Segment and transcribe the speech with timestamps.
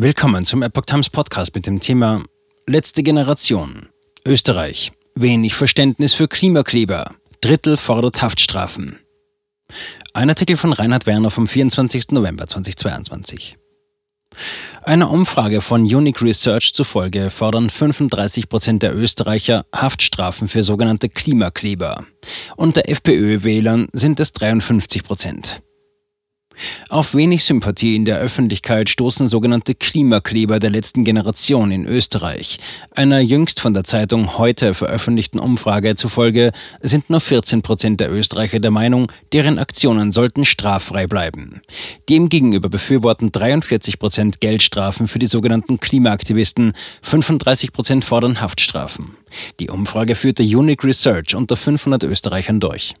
[0.00, 2.22] Willkommen zum Epoch Times Podcast mit dem Thema
[2.68, 3.88] Letzte Generation.
[4.24, 4.92] Österreich.
[5.16, 7.16] Wenig Verständnis für Klimakleber.
[7.40, 9.00] Drittel fordert Haftstrafen.
[10.14, 12.12] Ein Artikel von Reinhard Werner vom 24.
[12.12, 13.56] November 2022.
[14.84, 22.06] Einer Umfrage von Unique Research zufolge fordern 35 Prozent der Österreicher Haftstrafen für sogenannte Klimakleber.
[22.56, 25.60] Unter FPÖ-Wählern sind es 53 Prozent.
[26.88, 32.58] Auf wenig Sympathie in der Öffentlichkeit stoßen sogenannte Klimakleber der letzten Generation in Österreich.
[32.90, 38.60] Einer jüngst von der Zeitung heute veröffentlichten Umfrage zufolge sind nur 14 Prozent der Österreicher
[38.60, 41.62] der Meinung, deren Aktionen sollten straffrei bleiben.
[42.08, 46.72] Demgegenüber befürworten 43 Prozent Geldstrafen für die sogenannten Klimaaktivisten,
[47.02, 49.16] 35 Prozent fordern Haftstrafen.
[49.60, 52.94] Die Umfrage führte Unique Research unter 500 Österreichern durch.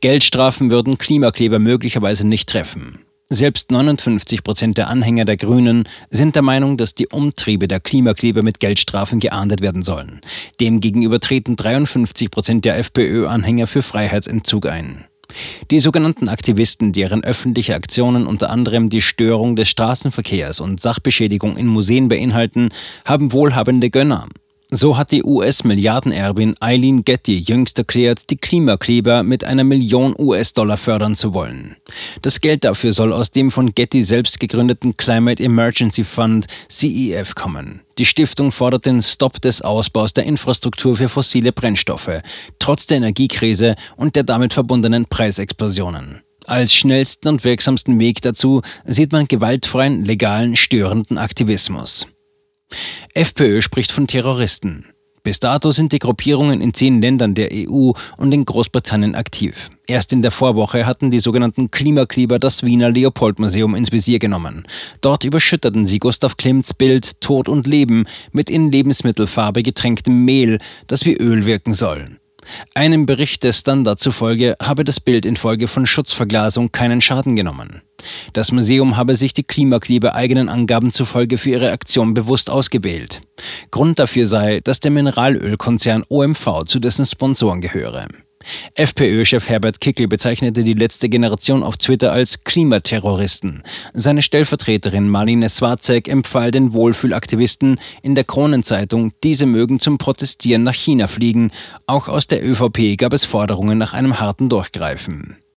[0.00, 2.98] Geldstrafen würden Klimakleber möglicherweise nicht treffen.
[3.28, 8.42] Selbst 59 Prozent der Anhänger der Grünen sind der Meinung, dass die Umtriebe der Klimakleber
[8.42, 10.20] mit Geldstrafen geahndet werden sollen.
[10.60, 15.06] Demgegenüber treten 53 Prozent der FPÖ-Anhänger für Freiheitsentzug ein.
[15.70, 21.66] Die sogenannten Aktivisten, deren öffentliche Aktionen unter anderem die Störung des Straßenverkehrs und Sachbeschädigung in
[21.66, 22.68] Museen beinhalten,
[23.06, 24.28] haben wohlhabende Gönner.
[24.74, 31.14] So hat die US-Milliardenerbin Eileen Getty jüngst erklärt, die Klimakleber mit einer Million US-Dollar fördern
[31.14, 31.76] zu wollen.
[32.22, 37.82] Das Geld dafür soll aus dem von Getty selbst gegründeten Climate Emergency Fund CEF kommen.
[37.98, 42.22] Die Stiftung fordert den Stopp des Ausbaus der Infrastruktur für fossile Brennstoffe,
[42.58, 46.22] trotz der Energiekrise und der damit verbundenen Preisexplosionen.
[46.46, 52.06] Als schnellsten und wirksamsten Weg dazu sieht man gewaltfreien, legalen, störenden Aktivismus.
[53.14, 54.86] FPÖ spricht von Terroristen.
[55.24, 59.70] Bis dato sind die Gruppierungen in zehn Ländern der EU und in Großbritannien aktiv.
[59.86, 64.64] Erst in der Vorwoche hatten die sogenannten Klimakleber das Wiener Leopold-Museum ins Visier genommen.
[65.00, 71.04] Dort überschütteten sie Gustav Klimts Bild Tod und Leben mit in Lebensmittelfarbe getränktem Mehl, das
[71.04, 72.18] wie Öl wirken soll.
[72.74, 77.82] Einem Bericht des Standard zufolge habe das Bild infolge von Schutzverglasung keinen Schaden genommen.
[78.32, 83.20] Das Museum habe sich die Klimakleber eigenen Angaben zufolge für ihre Aktion bewusst ausgewählt.
[83.70, 88.08] Grund dafür sei, dass der Mineralölkonzern OMV zu dessen Sponsoren gehöre.
[88.74, 93.62] FPÖ-Chef Herbert Kickel bezeichnete die letzte Generation auf Twitter als Klimaterroristen.
[93.92, 100.74] Seine Stellvertreterin Marlene Swarzek empfahl den Wohlfühlaktivisten in der Kronenzeitung, diese mögen zum Protestieren nach
[100.74, 101.50] China fliegen.
[101.86, 105.42] Auch aus der ÖVP gab es Forderungen nach einem harten Durchgreifen.